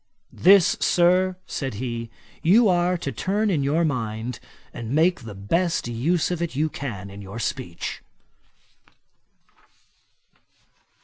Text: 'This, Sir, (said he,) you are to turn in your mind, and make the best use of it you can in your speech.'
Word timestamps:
'This, 0.33 0.77
Sir, 0.79 1.37
(said 1.45 1.75
he,) 1.75 2.09
you 2.41 2.67
are 2.67 2.97
to 2.97 3.11
turn 3.11 3.51
in 3.51 3.61
your 3.61 3.85
mind, 3.85 4.39
and 4.73 4.95
make 4.95 5.19
the 5.19 5.35
best 5.35 5.87
use 5.87 6.31
of 6.31 6.41
it 6.41 6.55
you 6.55 6.69
can 6.69 7.11
in 7.11 7.21
your 7.21 7.37
speech.' 7.37 8.01